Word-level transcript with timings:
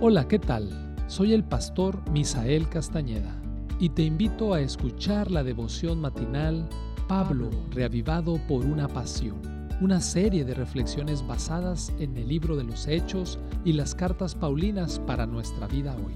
Hola, 0.00 0.26
¿qué 0.26 0.40
tal? 0.40 0.68
Soy 1.06 1.32
el 1.32 1.44
pastor 1.44 1.98
Misael 2.10 2.68
Castañeda 2.68 3.40
y 3.78 3.90
te 3.90 4.02
invito 4.02 4.52
a 4.52 4.60
escuchar 4.60 5.30
la 5.30 5.44
devoción 5.44 6.00
matinal 6.00 6.68
Pablo, 7.08 7.48
reavivado 7.70 8.38
por 8.48 8.66
una 8.66 8.88
pasión, 8.88 9.40
una 9.80 10.00
serie 10.00 10.44
de 10.44 10.52
reflexiones 10.52 11.24
basadas 11.26 11.92
en 12.00 12.16
el 12.16 12.28
libro 12.28 12.56
de 12.56 12.64
los 12.64 12.88
Hechos 12.88 13.38
y 13.64 13.72
las 13.72 13.94
cartas 13.94 14.34
Paulinas 14.34 14.98
para 14.98 15.26
nuestra 15.26 15.68
vida 15.68 15.96
hoy, 15.96 16.14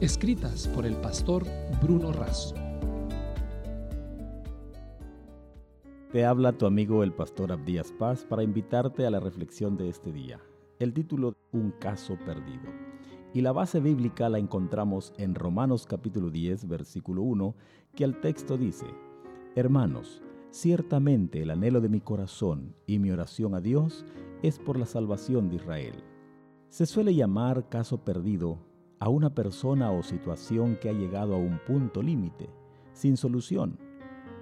escritas 0.00 0.68
por 0.68 0.84
el 0.84 0.94
pastor 0.96 1.44
Bruno 1.82 2.12
Razo. 2.12 2.54
Te 6.12 6.24
habla 6.26 6.52
tu 6.52 6.66
amigo 6.66 7.02
el 7.02 7.12
pastor 7.12 7.50
Abdías 7.50 7.90
Paz 7.98 8.24
para 8.28 8.44
invitarte 8.44 9.06
a 9.06 9.10
la 9.10 9.18
reflexión 9.18 9.76
de 9.76 9.88
este 9.88 10.12
día. 10.12 10.40
El 10.78 10.92
título 10.92 11.34
Un 11.52 11.70
caso 11.72 12.16
perdido. 12.26 12.70
Y 13.34 13.40
la 13.40 13.50
base 13.50 13.80
bíblica 13.80 14.28
la 14.28 14.38
encontramos 14.38 15.12
en 15.18 15.34
Romanos 15.34 15.86
capítulo 15.86 16.30
10, 16.30 16.68
versículo 16.68 17.22
1, 17.22 17.56
que 17.96 18.04
al 18.04 18.20
texto 18.20 18.56
dice, 18.56 18.86
Hermanos, 19.56 20.22
ciertamente 20.50 21.42
el 21.42 21.50
anhelo 21.50 21.80
de 21.80 21.88
mi 21.88 22.00
corazón 22.00 22.76
y 22.86 23.00
mi 23.00 23.10
oración 23.10 23.56
a 23.56 23.60
Dios 23.60 24.04
es 24.44 24.60
por 24.60 24.78
la 24.78 24.86
salvación 24.86 25.48
de 25.48 25.56
Israel. 25.56 26.04
Se 26.68 26.86
suele 26.86 27.12
llamar 27.12 27.68
caso 27.68 28.04
perdido 28.04 28.60
a 29.00 29.08
una 29.08 29.34
persona 29.34 29.90
o 29.90 30.04
situación 30.04 30.78
que 30.80 30.88
ha 30.88 30.92
llegado 30.92 31.34
a 31.34 31.38
un 31.38 31.58
punto 31.66 32.04
límite, 32.04 32.48
sin 32.92 33.16
solución. 33.16 33.80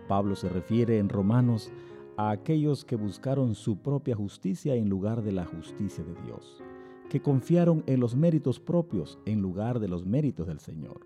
Pablo 0.07 0.37
se 0.37 0.51
refiere 0.51 0.99
en 0.99 1.09
Romanos 1.09 1.73
a 2.19 2.29
aquellos 2.29 2.85
que 2.85 2.97
buscaron 2.97 3.55
su 3.55 3.79
propia 3.79 4.15
justicia 4.15 4.75
en 4.75 4.91
lugar 4.91 5.23
de 5.23 5.33
la 5.33 5.47
justicia 5.47 6.05
de 6.05 6.15
Dios 6.27 6.63
que 7.13 7.21
confiaron 7.21 7.85
en 7.87 8.01
los 8.01 8.17
méritos 8.17 8.59
propios 8.59 9.19
en 9.27 9.43
lugar 9.43 9.81
de 9.81 9.87
los 9.87 10.07
méritos 10.07 10.47
del 10.47 10.61
Señor, 10.61 11.03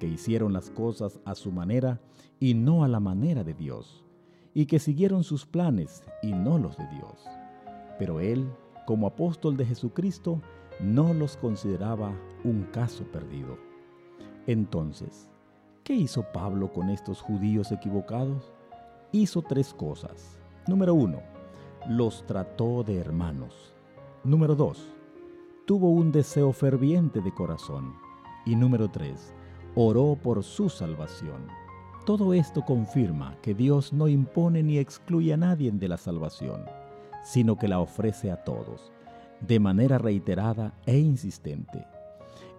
que 0.00 0.08
hicieron 0.08 0.54
las 0.54 0.70
cosas 0.70 1.20
a 1.26 1.34
su 1.34 1.52
manera 1.52 2.00
y 2.40 2.54
no 2.54 2.84
a 2.84 2.88
la 2.88 3.00
manera 3.00 3.44
de 3.44 3.52
Dios, 3.52 4.02
y 4.54 4.64
que 4.64 4.78
siguieron 4.78 5.24
sus 5.24 5.44
planes 5.44 6.02
y 6.22 6.32
no 6.32 6.56
los 6.56 6.78
de 6.78 6.88
Dios. 6.88 7.26
Pero 7.98 8.18
él, 8.18 8.48
como 8.86 9.06
apóstol 9.06 9.58
de 9.58 9.66
Jesucristo, 9.66 10.40
no 10.80 11.12
los 11.12 11.36
consideraba 11.36 12.14
un 12.42 12.62
caso 12.72 13.04
perdido. 13.04 13.58
Entonces, 14.46 15.28
¿qué 15.84 15.92
hizo 15.92 16.22
Pablo 16.32 16.72
con 16.72 16.88
estos 16.88 17.20
judíos 17.20 17.72
equivocados? 17.72 18.54
Hizo 19.12 19.42
tres 19.42 19.74
cosas. 19.74 20.38
Número 20.66 20.94
uno, 20.94 21.20
los 21.90 22.24
trató 22.24 22.82
de 22.82 22.96
hermanos. 22.96 23.74
Número 24.24 24.54
dos, 24.54 24.96
tuvo 25.66 25.90
un 25.90 26.12
deseo 26.12 26.52
ferviente 26.52 27.20
de 27.20 27.34
corazón. 27.34 27.94
Y 28.46 28.54
número 28.54 28.88
3, 28.88 29.34
oró 29.74 30.16
por 30.22 30.44
su 30.44 30.68
salvación. 30.68 31.48
Todo 32.04 32.32
esto 32.32 32.62
confirma 32.64 33.36
que 33.42 33.52
Dios 33.52 33.92
no 33.92 34.06
impone 34.06 34.62
ni 34.62 34.78
excluye 34.78 35.32
a 35.32 35.36
nadie 35.36 35.72
de 35.72 35.88
la 35.88 35.96
salvación, 35.96 36.64
sino 37.24 37.58
que 37.58 37.66
la 37.66 37.80
ofrece 37.80 38.30
a 38.30 38.44
todos, 38.44 38.92
de 39.40 39.58
manera 39.58 39.98
reiterada 39.98 40.72
e 40.86 40.98
insistente. 40.98 41.84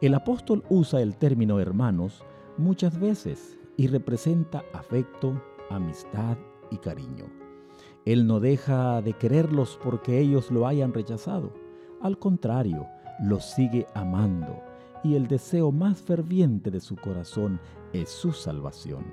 El 0.01 0.13
apóstol 0.13 0.65
usa 0.69 1.01
el 1.01 1.15
término 1.15 1.61
hermanos 1.61 2.25
muchas 2.57 2.99
veces 2.99 3.57
y 3.77 3.87
representa 3.87 4.65
afecto, 4.73 5.41
amistad 5.69 6.37
y 6.71 6.77
cariño. 6.77 7.25
Él 8.03 8.27
no 8.27 8.41
deja 8.41 9.01
de 9.01 9.13
quererlos 9.13 9.79
porque 9.81 10.19
ellos 10.19 10.51
lo 10.51 10.67
hayan 10.67 10.93
rechazado. 10.93 11.53
Al 12.01 12.19
contrario, 12.19 12.85
lo 13.19 13.39
sigue 13.39 13.87
amando 13.93 14.61
y 15.03 15.15
el 15.15 15.27
deseo 15.27 15.71
más 15.71 16.01
ferviente 16.01 16.71
de 16.71 16.79
su 16.79 16.95
corazón 16.95 17.59
es 17.93 18.09
su 18.09 18.33
salvación. 18.33 19.05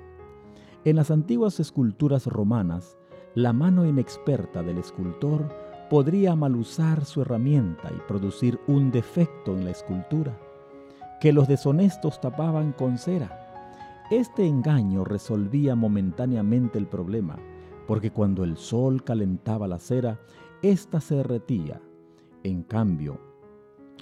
En 0.83 0.95
las 0.97 1.09
antiguas 1.11 1.59
esculturas 1.59 2.27
romanas, 2.27 2.97
la 3.33 3.53
mano 3.53 3.85
inexperta 3.85 4.61
del 4.61 4.77
escultor 4.77 5.47
podría 5.89 6.35
mal 6.35 6.55
usar 6.55 7.05
su 7.05 7.21
herramienta 7.21 7.91
y 7.91 7.99
producir 8.07 8.59
un 8.67 8.91
defecto 8.91 9.53
en 9.53 9.65
la 9.65 9.71
escultura, 9.71 10.37
que 11.19 11.33
los 11.33 11.47
deshonestos 11.47 12.19
tapaban 12.21 12.71
con 12.71 12.97
cera. 12.97 13.41
Este 14.11 14.45
engaño 14.45 15.03
resolvía 15.03 15.75
momentáneamente 15.75 16.77
el 16.77 16.87
problema, 16.87 17.37
porque 17.87 18.11
cuando 18.11 18.43
el 18.43 18.57
sol 18.57 19.03
calentaba 19.03 19.67
la 19.67 19.79
cera, 19.79 20.19
ésta 20.61 21.01
se 21.01 21.15
derretía. 21.15 21.81
En 22.43 22.63
cambio, 22.63 23.19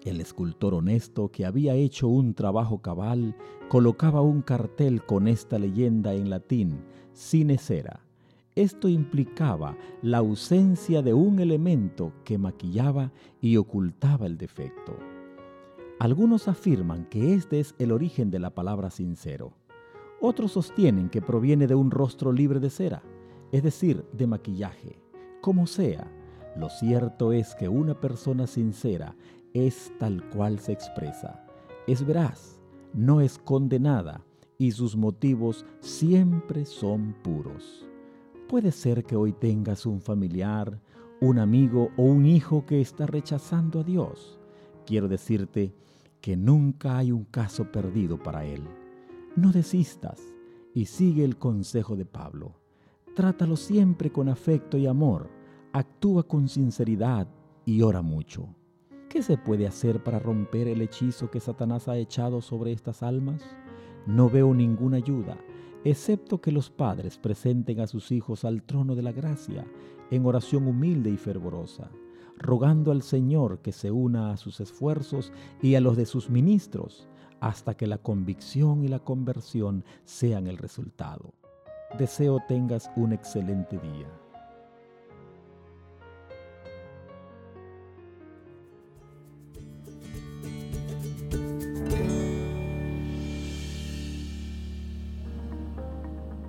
el 0.09 0.21
escultor 0.21 0.73
honesto 0.73 1.29
que 1.29 1.45
había 1.45 1.75
hecho 1.75 2.07
un 2.07 2.33
trabajo 2.33 2.81
cabal 2.81 3.35
colocaba 3.69 4.21
un 4.21 4.41
cartel 4.41 5.03
con 5.05 5.27
esta 5.27 5.57
leyenda 5.57 6.13
en 6.13 6.29
latín, 6.29 6.83
sine 7.13 7.57
cera. 7.57 8.01
Esto 8.55 8.87
implicaba 8.87 9.75
la 10.01 10.19
ausencia 10.19 11.01
de 11.01 11.13
un 11.13 11.39
elemento 11.39 12.13
que 12.23 12.37
maquillaba 12.37 13.11
y 13.41 13.57
ocultaba 13.57 14.27
el 14.27 14.37
defecto. 14.37 14.95
Algunos 15.99 16.47
afirman 16.47 17.05
que 17.05 17.33
este 17.33 17.59
es 17.59 17.73
el 17.79 17.91
origen 17.91 18.29
de 18.29 18.39
la 18.39 18.51
palabra 18.51 18.91
sincero. 18.91 19.53
Otros 20.21 20.51
sostienen 20.51 21.09
que 21.09 21.21
proviene 21.21 21.65
de 21.65 21.75
un 21.75 21.91
rostro 21.91 22.31
libre 22.31 22.59
de 22.59 22.69
cera, 22.69 23.01
es 23.51 23.63
decir, 23.63 24.05
de 24.13 24.27
maquillaje. 24.27 24.99
Como 25.41 25.65
sea, 25.65 26.11
lo 26.55 26.69
cierto 26.69 27.33
es 27.33 27.55
que 27.55 27.67
una 27.67 27.99
persona 27.99 28.45
sincera 28.45 29.15
es 29.53 29.91
tal 29.99 30.27
cual 30.29 30.59
se 30.59 30.71
expresa. 30.71 31.45
Es 31.87 32.05
veraz, 32.05 32.59
no 32.93 33.21
esconde 33.21 33.79
nada 33.79 34.23
y 34.57 34.71
sus 34.71 34.95
motivos 34.95 35.65
siempre 35.79 36.65
son 36.65 37.15
puros. 37.23 37.87
Puede 38.47 38.71
ser 38.71 39.03
que 39.03 39.15
hoy 39.15 39.33
tengas 39.33 39.85
un 39.85 40.01
familiar, 40.01 40.79
un 41.21 41.39
amigo 41.39 41.89
o 41.97 42.03
un 42.03 42.25
hijo 42.25 42.65
que 42.65 42.81
está 42.81 43.05
rechazando 43.05 43.79
a 43.79 43.83
Dios. 43.83 44.39
Quiero 44.85 45.07
decirte 45.07 45.73
que 46.21 46.35
nunca 46.35 46.97
hay 46.97 47.11
un 47.11 47.25
caso 47.25 47.71
perdido 47.71 48.21
para 48.21 48.45
él. 48.45 48.63
No 49.35 49.51
desistas 49.51 50.21
y 50.73 50.85
sigue 50.85 51.23
el 51.23 51.37
consejo 51.37 51.95
de 51.95 52.05
Pablo. 52.05 52.53
Trátalo 53.15 53.55
siempre 53.55 54.11
con 54.11 54.29
afecto 54.29 54.77
y 54.77 54.87
amor. 54.87 55.29
Actúa 55.71 56.23
con 56.23 56.47
sinceridad 56.47 57.27
y 57.65 57.81
ora 57.81 58.01
mucho. 58.01 58.47
¿Qué 59.13 59.21
se 59.21 59.37
puede 59.37 59.67
hacer 59.67 60.03
para 60.03 60.17
romper 60.17 60.67
el 60.67 60.81
hechizo 60.81 61.29
que 61.29 61.39
Satanás 61.39 61.87
ha 61.87 61.97
echado 61.97 62.41
sobre 62.41 62.71
estas 62.71 63.03
almas? 63.03 63.43
No 64.07 64.27
veo 64.27 64.55
ninguna 64.55 64.97
ayuda, 64.97 65.37
excepto 65.83 66.41
que 66.41 66.51
los 66.51 66.71
padres 66.71 67.19
presenten 67.19 67.79
a 67.79 67.85
sus 67.85 68.11
hijos 68.11 68.43
al 68.43 68.63
trono 68.63 68.95
de 68.95 69.03
la 69.03 69.11
gracia 69.11 69.67
en 70.09 70.25
oración 70.25 70.67
humilde 70.67 71.11
y 71.11 71.17
fervorosa, 71.17 71.91
rogando 72.39 72.91
al 72.91 73.03
Señor 73.03 73.59
que 73.59 73.71
se 73.71 73.91
una 73.91 74.31
a 74.31 74.37
sus 74.37 74.59
esfuerzos 74.59 75.31
y 75.61 75.75
a 75.75 75.79
los 75.79 75.95
de 75.95 76.07
sus 76.07 76.31
ministros, 76.31 77.07
hasta 77.39 77.77
que 77.77 77.85
la 77.85 77.99
convicción 77.99 78.83
y 78.83 78.87
la 78.87 78.97
conversión 78.97 79.85
sean 80.05 80.47
el 80.47 80.57
resultado. 80.57 81.35
Deseo 81.99 82.39
tengas 82.47 82.89
un 82.95 83.13
excelente 83.13 83.77
día. 83.77 84.22